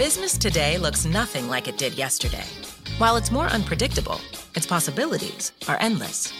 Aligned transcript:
Business 0.00 0.38
today 0.38 0.78
looks 0.78 1.04
nothing 1.04 1.46
like 1.46 1.68
it 1.68 1.76
did 1.76 1.92
yesterday. 1.92 2.46
While 2.96 3.16
it's 3.16 3.30
more 3.30 3.48
unpredictable, 3.48 4.18
its 4.54 4.64
possibilities 4.64 5.52
are 5.68 5.76
endless. 5.78 6.32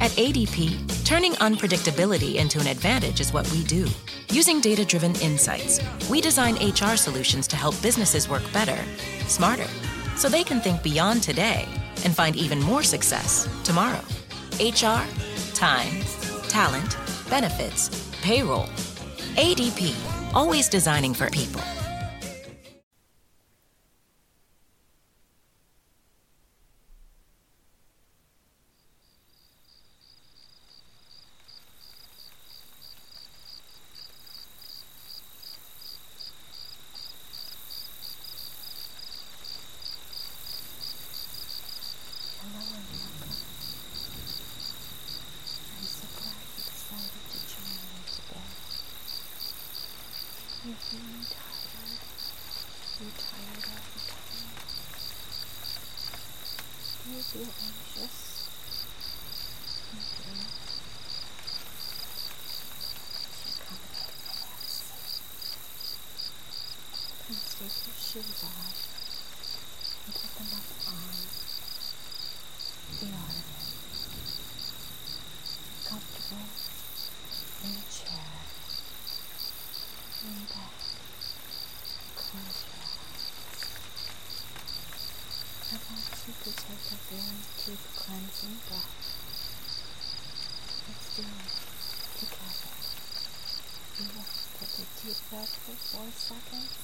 At 0.00 0.10
ADP, 0.18 1.04
turning 1.04 1.34
unpredictability 1.34 2.34
into 2.34 2.58
an 2.58 2.66
advantage 2.66 3.20
is 3.20 3.32
what 3.32 3.48
we 3.52 3.62
do. 3.62 3.86
Using 4.30 4.60
data 4.60 4.84
driven 4.84 5.14
insights, 5.20 5.78
we 6.10 6.20
design 6.20 6.56
HR 6.56 6.96
solutions 6.96 7.46
to 7.46 7.56
help 7.56 7.80
businesses 7.80 8.28
work 8.28 8.42
better, 8.52 8.82
smarter, 9.28 9.68
so 10.16 10.28
they 10.28 10.42
can 10.42 10.60
think 10.60 10.82
beyond 10.82 11.22
today 11.22 11.68
and 12.04 12.16
find 12.16 12.34
even 12.34 12.58
more 12.58 12.82
success 12.82 13.48
tomorrow. 13.62 14.02
HR, 14.58 15.06
time, 15.54 16.02
talent, 16.48 16.98
benefits, 17.30 18.10
payroll. 18.22 18.66
ADP, 19.36 19.94
always 20.34 20.68
designing 20.68 21.14
for 21.14 21.30
people. 21.30 21.62
I 85.74 85.76
want 85.76 86.06
to 86.06 86.30
take 86.30 86.54
a 86.54 86.98
very 87.10 87.42
deep 87.66 87.82
cleansing 87.96 88.58
breath. 88.68 88.94
Let's 90.86 91.16
do 91.16 91.22
it 91.26 91.50
together. 92.14 92.74
We 93.98 94.06
will 94.14 94.30
take 94.54 94.78
a 94.78 94.86
deep 95.02 95.18
breath 95.30 95.54
for 95.66 95.74
four 95.74 96.10
seconds, 96.14 96.78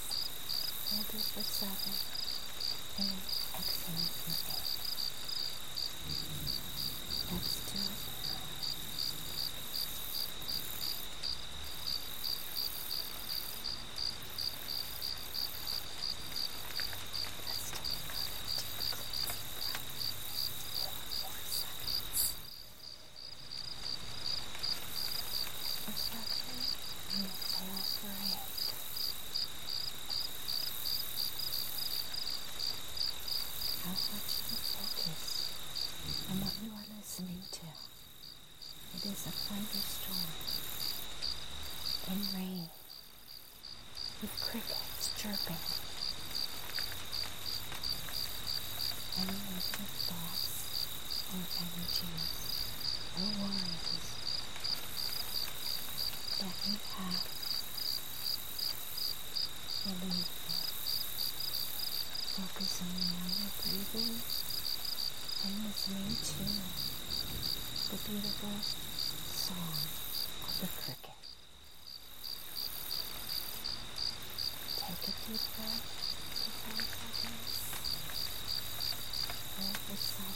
hold 0.90 1.06
it 1.06 1.22
for 1.22 1.44
seven, 1.46 1.94
and 2.98 3.14
exhale 3.54 4.10
for 4.26 4.49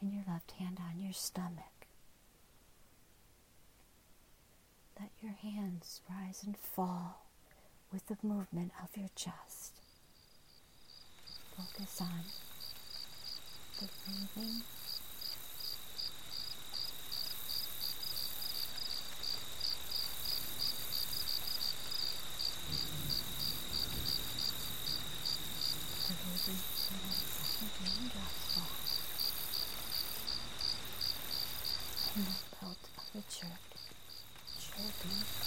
and 0.00 0.12
your 0.12 0.24
left 0.28 0.52
hand 0.52 0.78
on 0.80 1.00
your 1.00 1.12
stomach. 1.12 1.86
Let 4.98 5.10
your 5.22 5.32
hands 5.32 6.00
rise 6.10 6.42
and 6.44 6.56
fall 6.56 7.26
with 7.92 8.06
the 8.06 8.16
movement 8.22 8.72
of 8.82 8.96
your 8.96 9.10
chest. 9.14 9.74
Focus 11.56 12.00
on 12.00 12.24
the 13.80 13.88
breathing 14.04 14.62
Че? 33.38 33.46
Че 34.58 34.82
ты? 35.00 35.37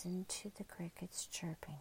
Listen 0.04 0.24
to 0.26 0.50
the 0.56 0.64
crickets 0.64 1.28
chirping. 1.30 1.78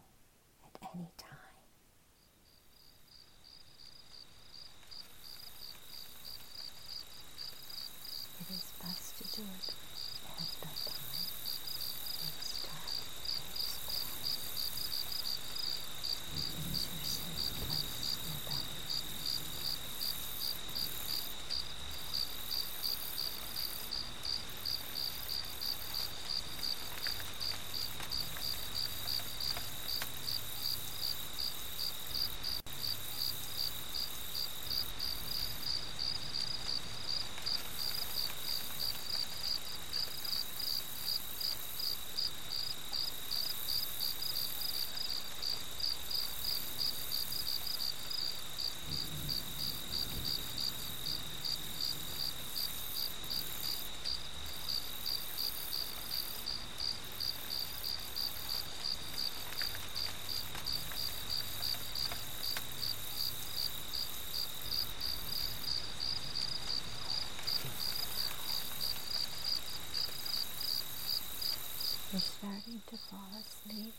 starting 72.22 72.80
to 72.86 72.96
fall 72.96 73.28
asleep. 73.40 73.94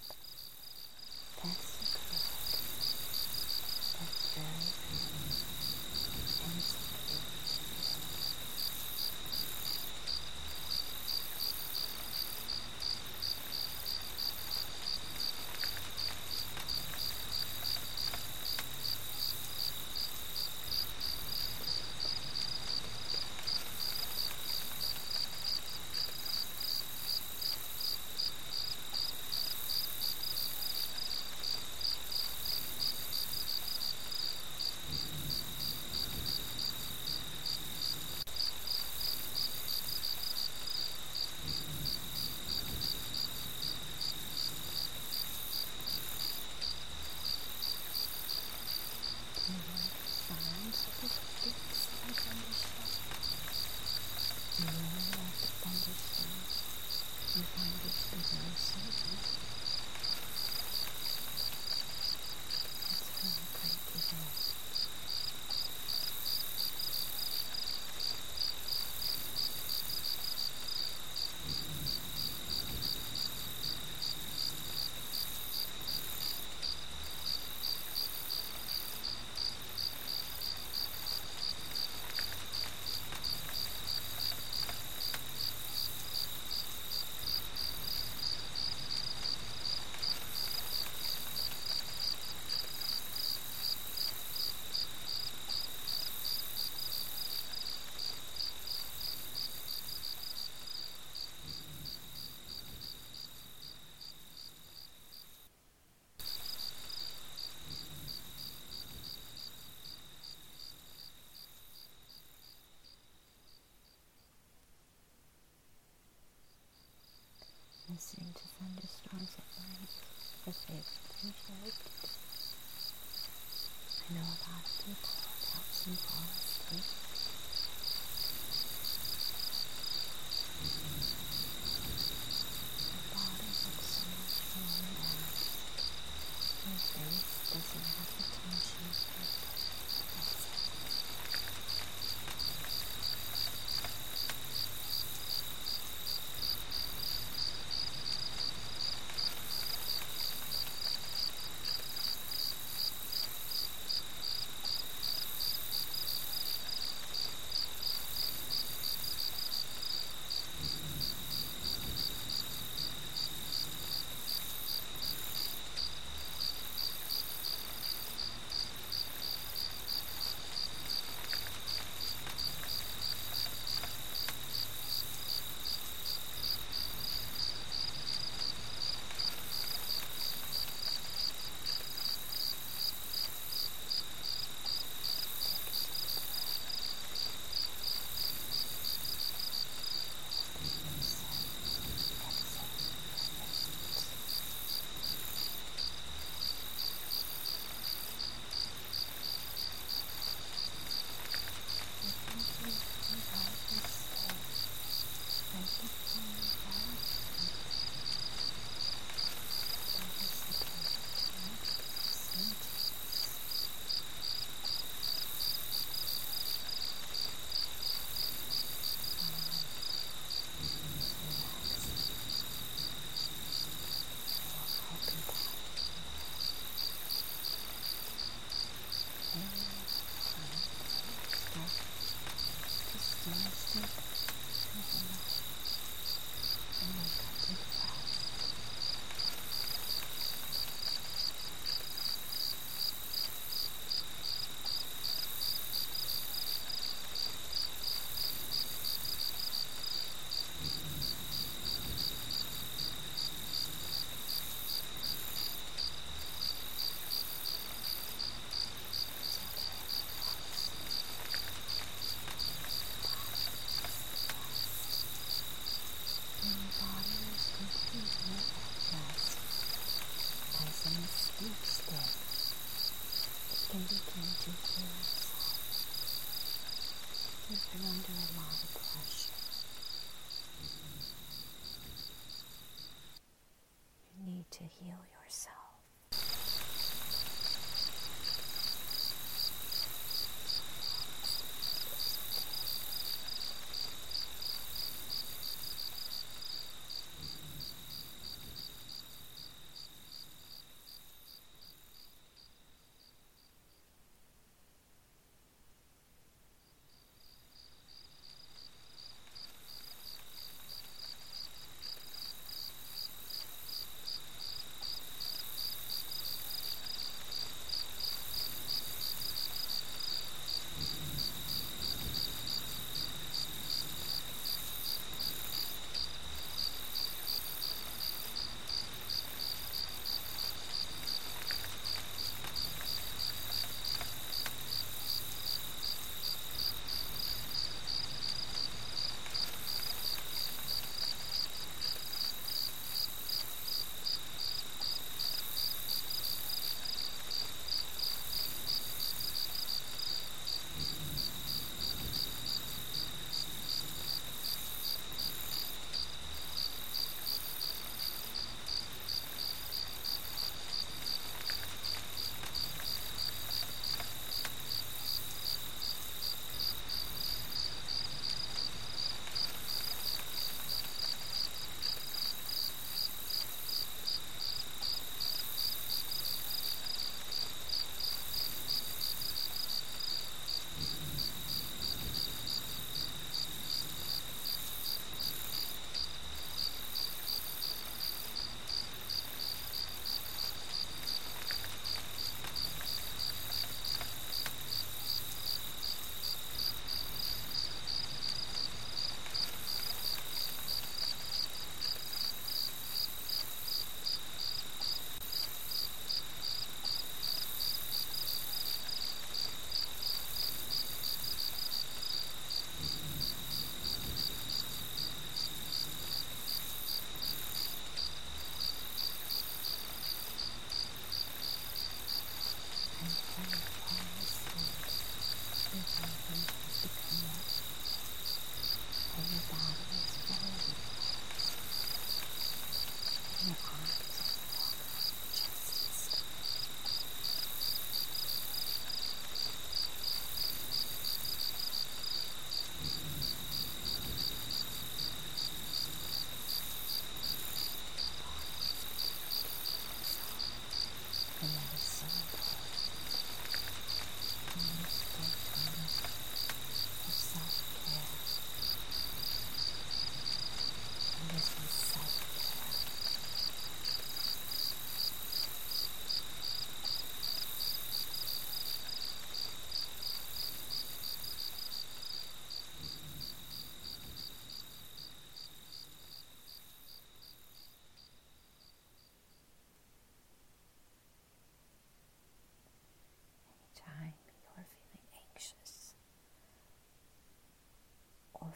That's 1.43 1.72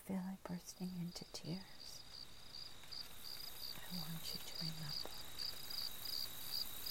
feel 0.08 0.22
like 0.26 0.42
bursting 0.48 0.90
into 1.02 1.26
tears, 1.34 2.00
I 3.76 3.98
want 3.98 4.24
you 4.32 4.40
to 4.40 4.54
remember 4.62 5.18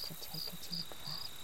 to 0.03 0.15
take 0.21 0.53
a 0.53 0.57
deep 0.63 0.85
breath. 1.03 1.36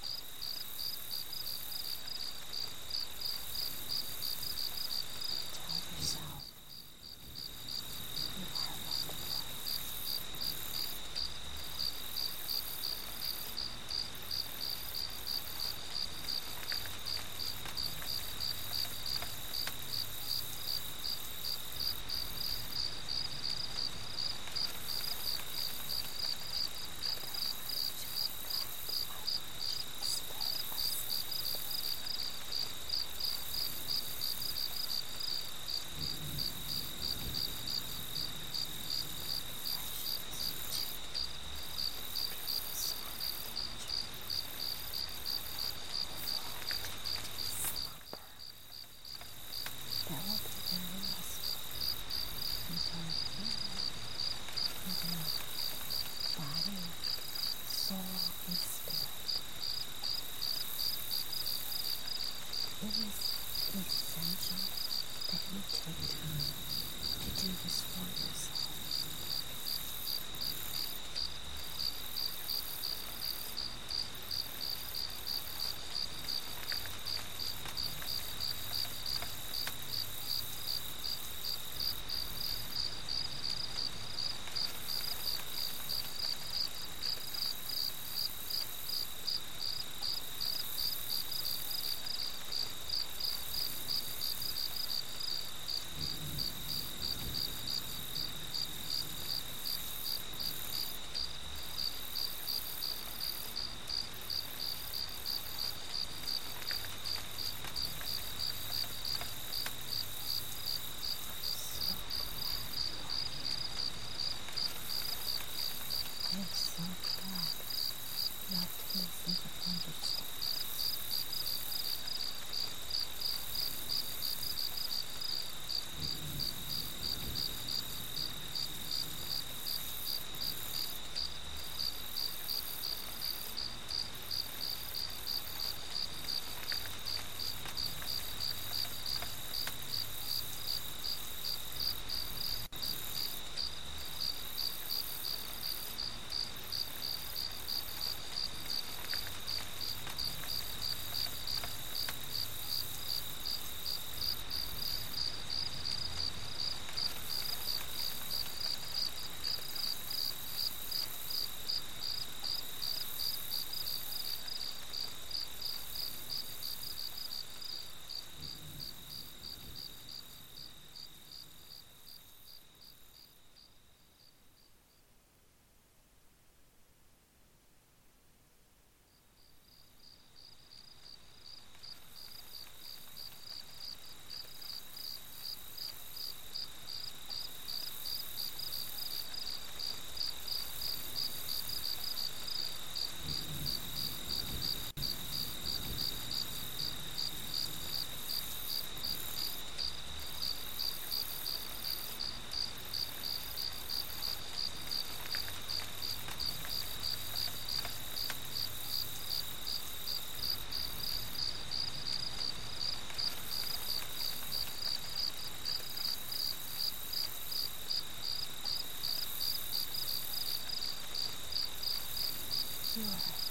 Yeah. 223.03 223.42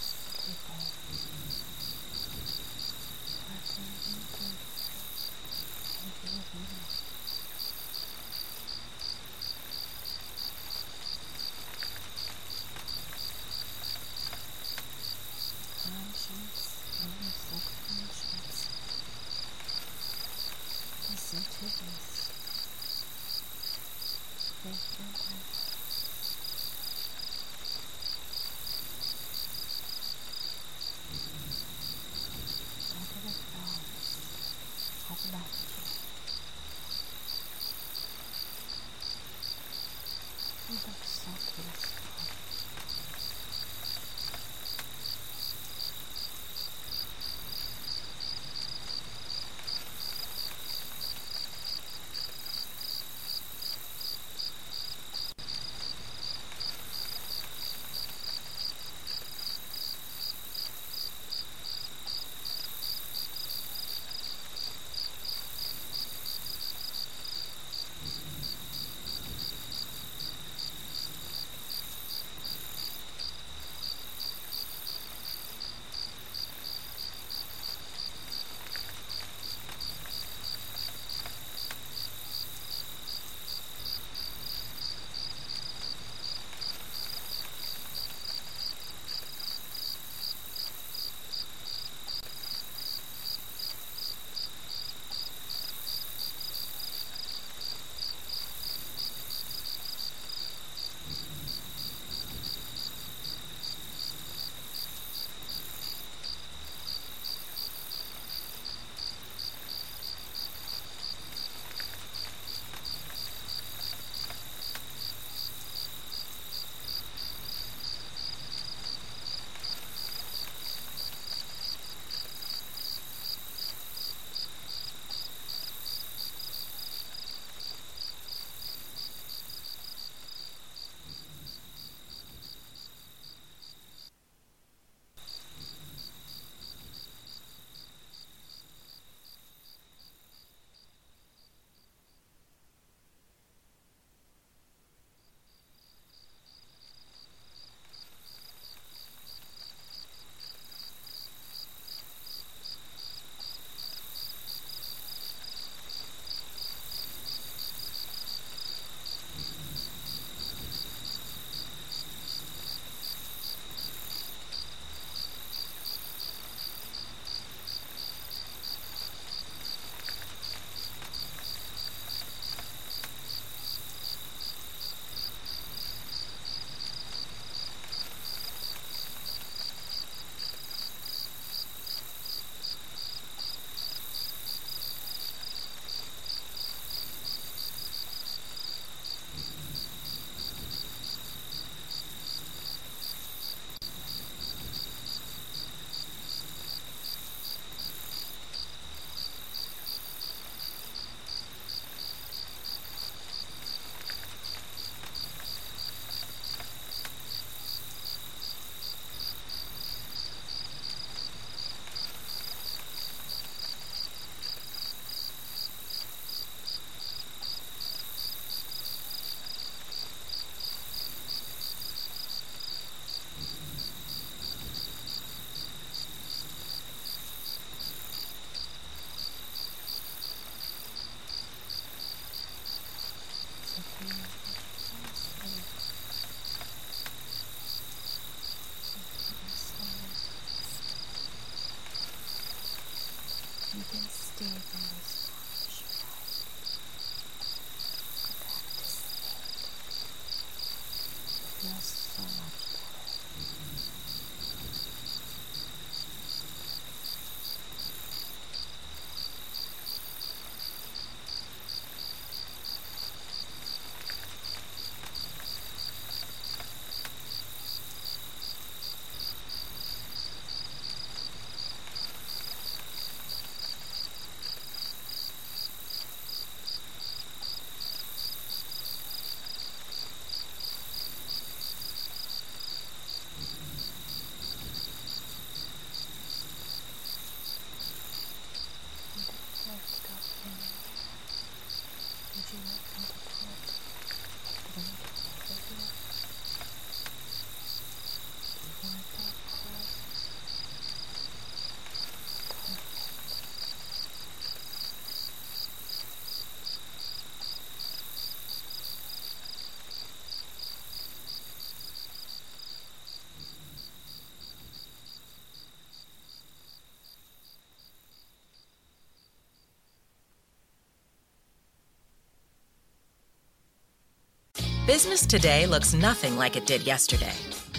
Business 324.92 325.26
today 325.26 325.66
looks 325.68 325.94
nothing 325.94 326.36
like 326.36 326.58
it 326.58 326.66
did 326.66 326.82
yesterday. 326.82 327.32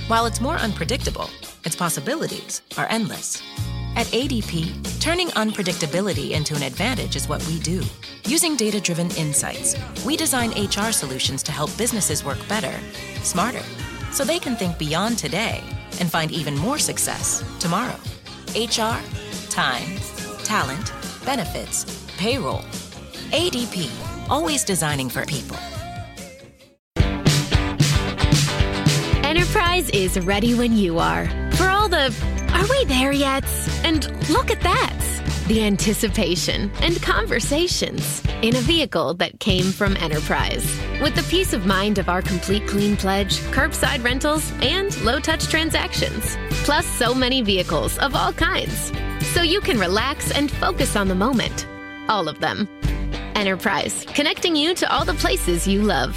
While 0.09 0.25
it's 0.25 0.41
more 0.41 0.57
unpredictable, 0.57 1.29
its 1.63 1.77
possibilities 1.77 2.63
are 2.79 2.87
endless. 2.89 3.43
At 3.97 4.07
ADP, 4.07 4.99
turning 4.99 5.29
unpredictability 5.29 6.31
into 6.31 6.57
an 6.57 6.63
advantage 6.63 7.15
is 7.15 7.29
what 7.29 7.47
we 7.47 7.61
do. 7.61 7.83
Using 8.25 8.57
data 8.57 8.81
driven 8.81 9.11
insights, 9.11 9.77
we 10.07 10.17
design 10.17 10.53
HR 10.53 10.91
solutions 10.91 11.43
to 11.43 11.53
help 11.53 11.77
businesses 11.77 12.25
work 12.25 12.39
better, 12.49 12.73
smarter, 13.23 13.63
so 14.11 14.25
they 14.25 14.39
can 14.39 14.57
think 14.57 14.79
beyond 14.79 15.19
today 15.19 15.63
and 16.01 16.11
find 16.11 16.33
even 16.33 16.57
more 16.57 16.79
success 16.79 17.45
tomorrow. 17.61 18.01
HR, 18.57 18.99
time, 19.51 19.99
talent, 20.45 20.95
benefits, 21.27 22.07
payroll. 22.17 22.63
ADP, 23.33 23.91
always 24.31 24.65
designing 24.65 25.11
for 25.11 25.27
people. 25.27 25.59
Enterprise 29.55 29.91
is 29.91 30.19
ready 30.21 30.55
when 30.55 30.75
you 30.75 30.99
are. 30.99 31.27
For 31.57 31.69
all 31.69 31.87
the 31.87 32.07
are 32.55 32.67
we 32.71 32.85
there 32.87 33.13
yet? 33.13 33.45
And 33.85 34.03
look 34.31 34.51
at 34.51 34.63
that! 34.63 34.99
The 35.47 35.63
anticipation 35.63 36.71
and 36.81 37.03
conversations 37.03 38.23
in 38.41 38.57
a 38.57 38.61
vehicle 38.61 39.13
that 39.15 39.41
came 39.41 39.71
from 39.71 39.95
Enterprise. 39.99 40.65
With 41.03 41.15
the 41.15 41.27
peace 41.29 41.53
of 41.53 41.67
mind 41.67 41.99
of 41.99 42.09
our 42.09 42.23
complete 42.23 42.67
clean 42.67 42.97
pledge, 42.97 43.41
curbside 43.53 44.03
rentals, 44.03 44.51
and 44.63 44.99
low 45.03 45.21
touch 45.21 45.45
transactions. 45.49 46.35
Plus, 46.65 46.87
so 46.87 47.15
many 47.15 47.43
vehicles 47.43 47.99
of 47.99 48.15
all 48.15 48.33
kinds. 48.33 48.91
So 49.35 49.43
you 49.43 49.61
can 49.61 49.79
relax 49.79 50.31
and 50.31 50.51
focus 50.51 50.97
on 50.97 51.09
the 51.09 51.15
moment. 51.15 51.67
All 52.09 52.27
of 52.27 52.41
them. 52.41 52.67
Enterprise, 53.35 54.07
connecting 54.15 54.57
you 54.57 54.73
to 54.77 54.91
all 54.91 55.05
the 55.05 55.13
places 55.13 55.69
you 55.69 55.83
love. 55.83 56.17